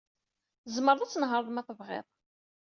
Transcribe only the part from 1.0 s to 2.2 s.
ad tnehṛeḍ ma tebɣiḍ.